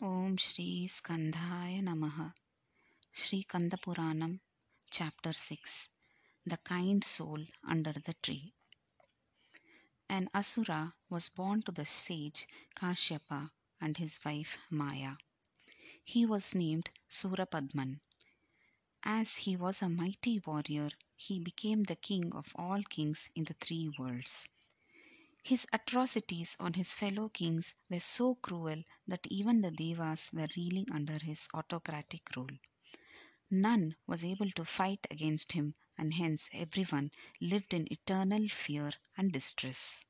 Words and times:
ఓం 0.00 0.32
శ్రీ 0.46 0.66
స్కంధాయ 0.94 1.74
నమ 1.88 2.04
Shri 3.20 3.38
కందపురాణం 3.52 4.32
chapter 4.92 5.38
six 5.46 5.78
the 6.46 6.58
kind 6.70 7.06
soul 7.14 7.46
under 7.74 8.02
the 8.08 8.12
tree 8.26 8.38
An 10.10 10.28
Asura 10.32 10.94
was 11.08 11.28
born 11.30 11.62
to 11.62 11.72
the 11.72 11.84
sage 11.84 12.46
Kashyapa 12.76 13.50
and 13.80 13.96
his 13.96 14.18
wife 14.24 14.58
Maya. 14.70 15.16
He 16.04 16.24
was 16.26 16.54
named 16.54 16.90
Surapadman. 17.10 18.00
As 19.02 19.36
he 19.36 19.56
was 19.56 19.82
a 19.82 19.88
mighty 19.88 20.40
warrior, 20.46 20.90
he 21.16 21.40
became 21.40 21.82
the 21.84 21.96
king 21.96 22.32
of 22.34 22.54
all 22.54 22.82
kings 22.84 23.28
in 23.34 23.44
the 23.44 23.54
three 23.54 23.88
worlds. 23.98 24.46
His 25.43 25.65
atrocities 25.73 26.55
on 26.59 26.73
his 26.73 26.93
fellow 26.93 27.29
kings 27.29 27.73
were 27.89 27.99
so 27.99 28.35
cruel 28.35 28.83
that 29.07 29.25
even 29.29 29.61
the 29.61 29.71
Devas 29.71 30.29
were 30.31 30.47
reeling 30.55 30.91
under 30.91 31.17
his 31.17 31.47
autocratic 31.53 32.35
rule. 32.35 32.57
None 33.49 33.95
was 34.05 34.23
able 34.23 34.51
to 34.51 34.65
fight 34.65 35.07
against 35.09 35.53
him, 35.53 35.75
and 35.97 36.13
hence 36.13 36.49
everyone 36.53 37.11
lived 37.41 37.73
in 37.73 37.91
eternal 37.91 38.47
fear 38.47 38.91
and 39.17 39.31
distress. 39.31 40.05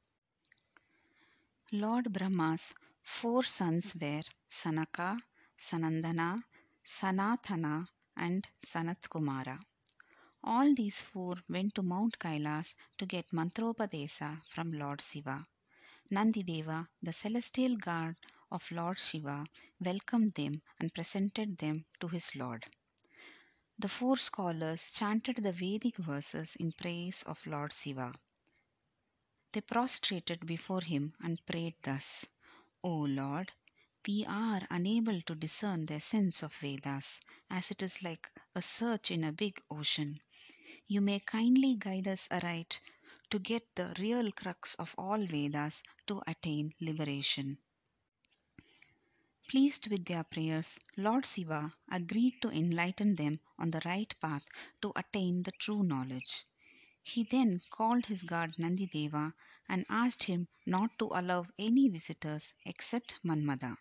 Lord 1.71 2.11
Brahma's 2.11 2.73
four 3.01 3.43
sons 3.43 3.95
were 3.95 4.23
Sanaka, 4.49 5.21
Sanandana, 5.57 6.43
Sanathana, 6.85 7.87
and 8.17 8.49
Sanat 8.65 9.07
Kumara. 9.07 9.59
All 10.51 10.73
these 10.73 10.99
four 10.99 11.35
went 11.47 11.75
to 11.75 11.83
Mount 11.83 12.17
Kailas 12.17 12.73
to 12.97 13.05
get 13.05 13.31
Mantropadesa 13.31 14.41
from 14.49 14.71
Lord 14.71 14.99
Shiva. 14.99 15.45
Nandideva, 16.09 16.87
the 17.03 17.13
celestial 17.13 17.77
guard 17.77 18.17
of 18.51 18.71
Lord 18.71 18.97
Shiva, 18.97 19.45
welcomed 19.79 20.33
them 20.33 20.63
and 20.79 20.91
presented 20.91 21.59
them 21.59 21.85
to 21.99 22.07
his 22.07 22.35
Lord. 22.35 22.65
The 23.77 23.89
four 23.89 24.17
scholars 24.17 24.91
chanted 24.91 25.35
the 25.35 25.51
Vedic 25.51 25.97
verses 25.97 26.55
in 26.55 26.71
praise 26.71 27.21
of 27.27 27.45
Lord 27.45 27.71
Shiva. 27.71 28.15
They 29.51 29.61
prostrated 29.61 30.47
before 30.47 30.81
him 30.81 31.13
and 31.21 31.45
prayed 31.45 31.75
thus 31.83 32.25
O 32.83 32.89
Lord, 32.91 33.53
we 34.07 34.25
are 34.25 34.65
unable 34.71 35.21
to 35.21 35.35
discern 35.35 35.85
the 35.85 35.95
essence 35.95 36.41
of 36.41 36.55
Vedas, 36.55 37.19
as 37.51 37.69
it 37.69 37.83
is 37.83 38.01
like 38.01 38.31
a 38.55 38.63
search 38.63 39.11
in 39.11 39.23
a 39.23 39.31
big 39.31 39.61
ocean. 39.69 40.19
You 40.91 41.01
may 41.01 41.19
kindly 41.19 41.75
guide 41.75 42.07
us 42.07 42.27
aright 42.31 42.79
to 43.29 43.37
get 43.37 43.75
the 43.75 43.93
real 43.99 44.31
crux 44.31 44.73
of 44.73 44.95
all 44.97 45.23
Vedas 45.23 45.83
to 46.07 46.23
attain 46.25 46.73
liberation. 46.81 47.59
Pleased 49.47 49.87
with 49.91 50.05
their 50.05 50.23
prayers, 50.23 50.79
Lord 50.97 51.27
Shiva 51.27 51.75
agreed 51.91 52.41
to 52.41 52.49
enlighten 52.49 53.17
them 53.17 53.39
on 53.59 53.69
the 53.69 53.83
right 53.85 54.11
path 54.19 54.41
to 54.81 54.91
attain 54.95 55.43
the 55.43 55.51
true 55.51 55.83
knowledge. 55.83 56.43
He 57.03 57.23
then 57.23 57.61
called 57.69 58.07
his 58.07 58.23
guard 58.23 58.55
Nandideva 58.57 59.35
and 59.67 59.85
asked 59.89 60.23
him 60.23 60.47
not 60.65 60.97
to 60.97 61.11
allow 61.13 61.45
any 61.59 61.87
visitors 61.87 62.51
except 62.65 63.19
Manmada. 63.23 63.77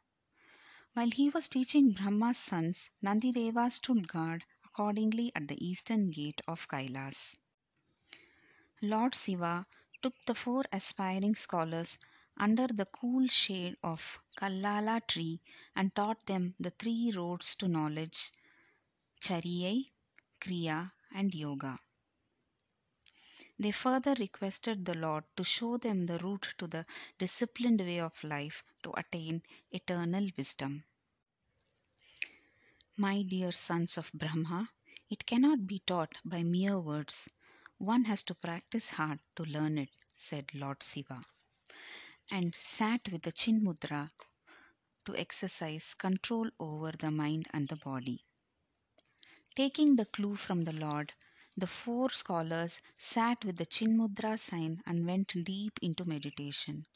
While 0.92 1.10
he 1.10 1.30
was 1.30 1.48
teaching 1.48 1.92
Brahma's 1.92 2.36
sons, 2.36 2.90
Nandideva 3.02 3.72
stood 3.72 4.08
guard 4.08 4.44
accordingly 4.78 5.32
at 5.34 5.48
the 5.48 5.58
eastern 5.66 6.08
gate 6.08 6.40
of 6.46 6.68
Kailas. 6.68 7.34
Lord 8.80 9.12
Shiva 9.12 9.66
took 10.02 10.14
the 10.24 10.36
four 10.36 10.62
aspiring 10.72 11.34
scholars 11.34 11.98
under 12.36 12.68
the 12.68 12.86
cool 12.86 13.26
shade 13.26 13.76
of 13.82 14.22
Kallala 14.36 15.04
tree 15.04 15.40
and 15.74 15.92
taught 15.92 16.24
them 16.26 16.54
the 16.60 16.70
three 16.70 17.10
roads 17.10 17.56
to 17.56 17.66
knowledge 17.66 18.30
Chariyai, 19.20 19.86
Kriya, 20.40 20.92
and 21.12 21.34
Yoga. 21.34 21.80
They 23.58 23.72
further 23.72 24.14
requested 24.14 24.84
the 24.84 24.94
Lord 24.94 25.24
to 25.36 25.42
show 25.42 25.76
them 25.76 26.06
the 26.06 26.20
route 26.20 26.54
to 26.58 26.68
the 26.68 26.86
disciplined 27.18 27.80
way 27.80 27.98
of 27.98 28.22
life 28.22 28.62
to 28.84 28.92
attain 28.96 29.42
eternal 29.72 30.28
wisdom. 30.36 30.84
My 33.00 33.22
dear 33.22 33.52
sons 33.52 33.96
of 33.96 34.10
Brahma, 34.12 34.70
it 35.08 35.24
cannot 35.24 35.68
be 35.68 35.78
taught 35.86 36.20
by 36.24 36.42
mere 36.42 36.80
words. 36.80 37.28
One 37.78 38.04
has 38.06 38.24
to 38.24 38.34
practice 38.34 38.90
hard 38.90 39.20
to 39.36 39.44
learn 39.44 39.78
it, 39.78 39.90
said 40.16 40.52
Lord 40.52 40.82
Shiva, 40.82 41.24
and 42.28 42.56
sat 42.56 43.08
with 43.12 43.22
the 43.22 43.30
Chin 43.30 43.62
Mudra 43.62 44.10
to 45.04 45.16
exercise 45.16 45.94
control 45.94 46.50
over 46.58 46.90
the 46.90 47.12
mind 47.12 47.46
and 47.52 47.68
the 47.68 47.76
body. 47.76 48.24
Taking 49.54 49.94
the 49.94 50.06
clue 50.06 50.34
from 50.34 50.64
the 50.64 50.72
Lord, 50.72 51.14
the 51.56 51.68
four 51.68 52.10
scholars 52.10 52.80
sat 52.96 53.44
with 53.44 53.58
the 53.58 53.66
chin 53.66 53.96
mudra 53.96 54.38
sign 54.40 54.82
and 54.86 55.06
went 55.06 55.32
deep 55.44 55.78
into 55.80 56.04
meditation. 56.04 56.86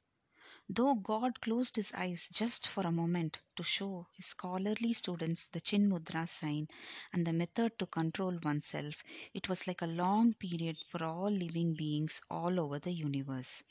Though 0.75 0.95
God 0.95 1.43
closed 1.43 1.77
his 1.77 1.93
eyes 1.93 2.29
just 2.33 2.67
for 2.67 2.85
a 2.87 2.91
moment 2.91 3.43
to 3.57 3.63
show 3.63 4.09
his 4.17 4.25
scholarly 4.25 4.95
students 4.95 5.47
the 5.47 5.61
Chin 5.61 5.87
Mudra 5.91 6.27
sign 6.27 6.69
and 7.13 7.27
the 7.27 7.35
method 7.35 7.79
to 7.79 7.87
control 7.87 8.39
oneself, 8.43 9.05
it 9.35 9.51
was 9.51 9.67
like 9.67 9.83
a 9.83 9.87
long 9.87 10.33
period 10.33 10.79
for 10.89 11.05
all 11.05 11.31
living 11.31 11.75
beings 11.75 12.23
all 12.31 12.59
over 12.59 12.79
the 12.79 12.91
universe. 12.91 13.63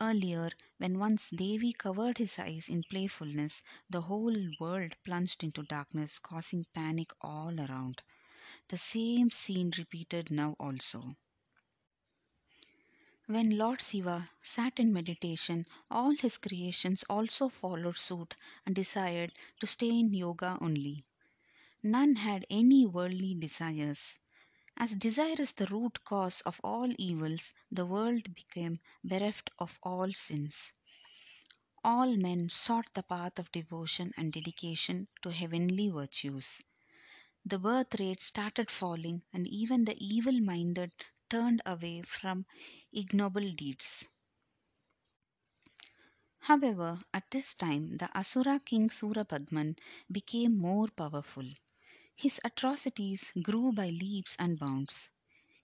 Earlier, 0.00 0.50
when 0.76 0.98
once 0.98 1.30
Devi 1.30 1.72
covered 1.72 2.18
his 2.18 2.38
eyes 2.38 2.68
in 2.68 2.84
playfulness, 2.84 3.60
the 3.90 4.02
whole 4.02 4.36
world 4.60 4.96
plunged 5.04 5.42
into 5.42 5.64
darkness, 5.64 6.20
causing 6.20 6.66
panic 6.72 7.12
all 7.20 7.60
around. 7.60 8.02
The 8.68 8.78
same 8.78 9.30
scene 9.30 9.72
repeated 9.76 10.30
now 10.30 10.56
also. 10.60 11.16
When 13.30 13.58
Lord 13.58 13.82
Shiva 13.82 14.30
sat 14.40 14.80
in 14.80 14.90
meditation, 14.90 15.66
all 15.90 16.16
his 16.16 16.38
creations 16.38 17.04
also 17.10 17.50
followed 17.50 17.98
suit 17.98 18.38
and 18.64 18.74
desired 18.74 19.34
to 19.60 19.66
stay 19.66 19.90
in 19.90 20.14
yoga 20.14 20.56
only. 20.62 21.04
None 21.82 22.16
had 22.16 22.46
any 22.48 22.86
worldly 22.86 23.34
desires. 23.34 24.16
As 24.78 24.96
desire 24.96 25.36
is 25.38 25.52
the 25.52 25.66
root 25.66 26.04
cause 26.04 26.40
of 26.40 26.58
all 26.64 26.90
evils, 26.98 27.52
the 27.70 27.84
world 27.84 28.34
became 28.34 28.80
bereft 29.04 29.50
of 29.58 29.78
all 29.82 30.10
sins. 30.14 30.72
All 31.84 32.16
men 32.16 32.48
sought 32.48 32.94
the 32.94 33.02
path 33.02 33.38
of 33.38 33.52
devotion 33.52 34.14
and 34.16 34.32
dedication 34.32 35.06
to 35.20 35.32
heavenly 35.32 35.90
virtues. 35.90 36.62
The 37.44 37.58
birth 37.58 38.00
rate 38.00 38.22
started 38.22 38.70
falling, 38.70 39.22
and 39.34 39.46
even 39.46 39.84
the 39.84 39.96
evil 40.02 40.40
minded 40.40 40.92
turned 41.30 41.62
away 41.66 42.02
from 42.02 42.46
ignoble 42.92 43.52
deeds. 43.52 44.08
However, 46.40 47.00
at 47.14 47.30
this 47.30 47.54
time, 47.54 47.98
the 47.98 48.10
Asura 48.18 48.58
king 48.58 48.88
Surapadman 48.90 49.78
became 50.10 50.58
more 50.58 50.88
powerful. 50.88 51.48
His 52.16 52.40
atrocities 52.44 53.32
grew 53.42 53.72
by 53.72 53.90
leaps 53.90 54.34
and 54.38 54.58
bounds. 54.58 55.10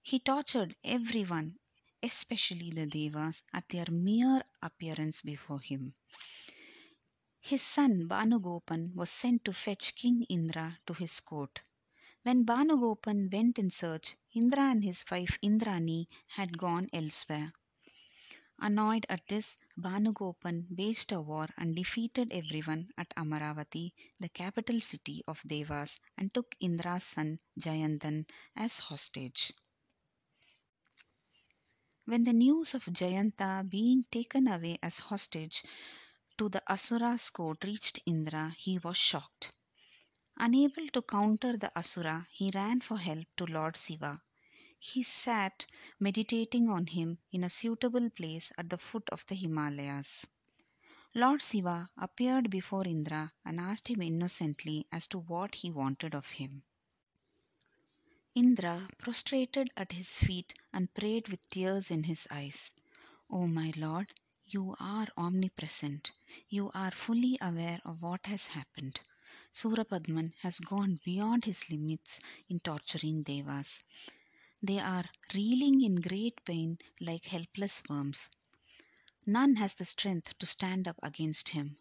He 0.03 0.21
tortured 0.21 0.77
everyone, 0.85 1.59
especially 2.03 2.71
the 2.73 2.87
Devas, 2.87 3.43
at 3.53 3.69
their 3.71 3.91
mere 3.91 4.45
appearance 4.63 5.23
before 5.23 5.61
him. 5.61 5.95
His 7.39 7.63
son 7.63 8.09
Banugopan 8.09 8.93
was 8.97 9.09
sent 9.09 9.45
to 9.45 9.53
fetch 9.53 9.95
King 9.95 10.25
Indra 10.25 10.81
to 10.85 10.95
his 10.95 11.21
court. 11.21 11.63
When 12.25 12.47
Banugopan 12.47 13.31
went 13.31 13.59
in 13.59 13.69
search, 13.71 14.17
Indra 14.33 14.62
and 14.71 14.83
his 14.83 15.05
wife 15.11 15.39
Indrani 15.43 16.07
had 16.29 16.57
gone 16.57 16.89
elsewhere. 16.91 17.53
Annoyed 18.59 19.05
at 19.11 19.29
this, 19.29 19.57
Banugopan 19.77 20.67
waged 20.75 21.12
a 21.12 21.21
war 21.21 21.49
and 21.59 21.77
defeated 21.77 22.33
everyone 22.33 22.89
at 22.97 23.15
Amaravati, 23.15 23.93
the 24.19 24.31
capital 24.31 24.81
city 24.81 25.23
of 25.29 25.43
Devas, 25.47 25.99
and 26.17 26.32
took 26.32 26.56
Indra's 26.61 27.05
son 27.05 27.41
Jayantan 27.61 28.26
as 28.56 28.79
hostage. 28.79 29.53
When 32.06 32.25
the 32.25 32.32
news 32.32 32.73
of 32.73 32.87
Jayanta 32.87 33.69
being 33.69 34.06
taken 34.11 34.49
away 34.49 34.79
as 34.82 34.99
hostage 34.99 35.62
to 36.38 36.49
the 36.49 36.62
Asura's 36.73 37.29
court 37.29 37.62
reached 37.65 38.00
Indra, 38.06 38.49
he 38.49 38.79
was 38.79 38.97
shocked. 38.97 39.53
Unable 40.37 40.89
to 40.89 41.03
counter 41.03 41.57
the 41.57 41.71
Asura, 41.79 42.27
he 42.31 42.51
ran 42.55 42.81
for 42.81 42.99
help 42.99 43.27
to 43.37 43.47
Lord 43.47 43.77
Shiva. 43.77 44.23
He 44.79 45.03
sat 45.03 45.67
meditating 45.99 46.69
on 46.69 46.87
him 46.87 47.19
in 47.33 47.45
a 47.45 47.51
suitable 47.51 48.11
place 48.11 48.53
at 48.59 48.69
the 48.69 48.79
foot 48.79 49.09
of 49.11 49.25
the 49.27 49.35
Himalayas. 49.35 50.27
Lord 51.15 51.43
Shiva 51.43 51.89
appeared 51.97 52.51
before 52.51 52.87
Indra 52.87 53.33
and 53.45 53.61
asked 53.61 53.89
him 53.89 54.03
innocently 54.03 54.87
as 54.91 55.07
to 55.09 55.19
what 55.19 55.55
he 55.55 55.71
wanted 55.71 56.15
of 56.15 56.29
him. 56.31 56.65
Indra 58.35 58.89
prostrated 58.99 59.71
at 59.77 59.93
his 59.93 60.09
feet 60.09 60.55
and 60.73 60.93
prayed 60.93 61.29
with 61.29 61.49
tears 61.49 61.91
in 61.91 62.03
his 62.03 62.27
eyes. 62.31 62.73
O 63.31 63.47
my 63.47 63.73
lord, 63.77 64.13
You 64.47 64.75
are 64.81 65.07
omnipresent. 65.17 66.11
You 66.49 66.71
are 66.75 66.91
fully 66.91 67.39
aware 67.41 67.81
of 67.85 68.03
what 68.03 68.27
has 68.27 68.47
happened. 68.47 69.01
Surapadman 69.55 70.35
has 70.41 70.59
gone 70.59 71.01
beyond 71.05 71.45
his 71.45 71.71
limits 71.71 72.21
in 72.49 72.59
torturing 72.59 73.23
Devas. 73.23 73.81
They 74.61 74.81
are 74.81 75.05
reeling 75.33 75.81
in 75.81 76.01
great 76.01 76.45
pain 76.45 76.79
like 77.01 77.27
helpless 77.27 77.83
worms. 77.89 78.29
None 79.27 79.56
has 79.56 79.75
the 79.75 79.85
strength 79.85 80.37
to 80.39 80.47
stand 80.47 80.89
up 80.89 80.99
against 81.03 81.51
him. 81.51 81.79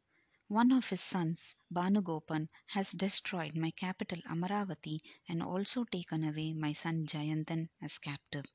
One 0.47 0.71
of 0.71 0.89
his 0.89 1.01
sons, 1.01 1.55
Bhanugopan, 1.73 2.49
has 2.67 2.91
destroyed 2.91 3.55
my 3.55 3.71
capital 3.71 4.19
Amaravati 4.29 4.99
and 5.27 5.41
also 5.41 5.83
taken 5.83 6.23
away 6.23 6.53
my 6.53 6.73
son 6.73 7.07
Jayantan 7.07 7.69
as 7.81 7.97
captive. 7.97 8.45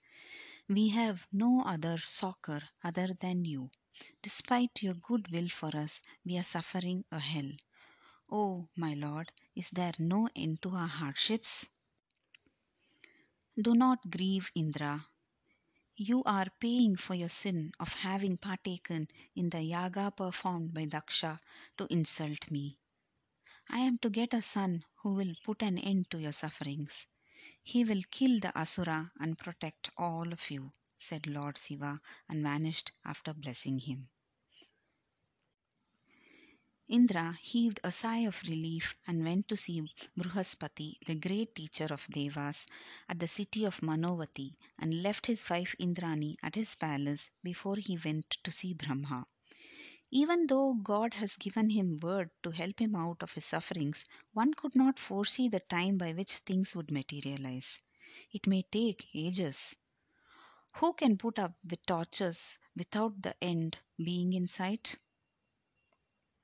We 0.68 0.90
have 0.90 1.26
no 1.32 1.62
other 1.62 1.98
succor 1.98 2.62
other 2.84 3.16
than 3.18 3.44
you. 3.44 3.70
Despite 4.22 4.82
your 4.82 4.94
good 4.94 5.32
will 5.32 5.48
for 5.48 5.76
us, 5.76 6.02
we 6.24 6.38
are 6.38 6.44
suffering 6.44 7.04
a 7.10 7.18
hell. 7.18 7.50
Oh, 8.30 8.68
my 8.76 8.94
lord, 8.94 9.32
is 9.56 9.70
there 9.70 9.94
no 9.98 10.28
end 10.36 10.62
to 10.62 10.70
our 10.70 10.86
hardships? 10.86 11.66
Do 13.60 13.74
not 13.74 14.10
grieve, 14.10 14.50
Indra. 14.54 15.06
You 15.96 16.22
are 16.24 16.48
paying 16.60 16.96
for 16.96 17.14
your 17.14 17.28
sin 17.28 17.72
of 17.80 17.92
having 17.92 18.38
partaken 18.38 19.08
in 19.34 19.50
the 19.50 19.62
yaga 19.62 20.10
performed 20.10 20.72
by 20.72 20.86
Daksha 20.86 21.40
to 21.76 21.86
insult 21.92 22.50
me. 22.50 22.78
I 23.68 23.80
am 23.80 23.98
to 23.98 24.10
get 24.10 24.34
a 24.34 24.42
son 24.42 24.84
who 25.02 25.14
will 25.14 25.34
put 25.44 25.62
an 25.62 25.78
end 25.78 26.10
to 26.10 26.20
your 26.20 26.32
sufferings. 26.32 27.06
He 27.62 27.84
will 27.84 28.02
kill 28.10 28.40
the 28.40 28.58
Asura 28.58 29.12
and 29.20 29.38
protect 29.38 29.90
all 29.96 30.32
of 30.32 30.50
you, 30.50 30.72
said 30.96 31.26
Lord 31.26 31.58
Siva 31.58 32.00
and 32.28 32.42
vanished 32.42 32.92
after 33.04 33.34
blessing 33.34 33.78
him. 33.78 34.08
Indra 36.90 37.34
heaved 37.34 37.80
a 37.84 37.92
sigh 37.92 38.20
of 38.20 38.42
relief 38.48 38.96
and 39.06 39.22
went 39.22 39.46
to 39.48 39.58
see 39.58 39.82
Bruhaspati, 40.16 40.96
the 41.04 41.14
great 41.16 41.54
teacher 41.54 41.86
of 41.90 42.06
Devas, 42.10 42.66
at 43.08 43.18
the 43.18 43.28
city 43.28 43.64
of 43.64 43.82
Manovati 43.82 44.56
and 44.78 45.02
left 45.02 45.26
his 45.26 45.48
wife 45.50 45.74
Indrani 45.78 46.36
at 46.42 46.54
his 46.54 46.74
palace 46.74 47.28
before 47.42 47.76
he 47.76 47.98
went 47.98 48.30
to 48.42 48.50
see 48.50 48.72
Brahma. 48.72 49.26
Even 50.10 50.46
though 50.46 50.72
God 50.72 51.12
has 51.14 51.36
given 51.36 51.68
him 51.68 52.00
word 52.00 52.30
to 52.42 52.52
help 52.52 52.80
him 52.80 52.96
out 52.96 53.22
of 53.22 53.32
his 53.32 53.44
sufferings, 53.44 54.06
one 54.32 54.54
could 54.54 54.74
not 54.74 54.98
foresee 54.98 55.48
the 55.48 55.60
time 55.60 55.98
by 55.98 56.14
which 56.14 56.38
things 56.38 56.74
would 56.74 56.90
materialize. 56.90 57.80
It 58.32 58.46
may 58.46 58.62
take 58.62 59.14
ages. 59.14 59.74
Who 60.76 60.94
can 60.94 61.18
put 61.18 61.38
up 61.38 61.58
with 61.68 61.84
tortures 61.84 62.56
without 62.74 63.20
the 63.20 63.36
end 63.44 63.78
being 64.02 64.32
in 64.32 64.48
sight? 64.48 64.96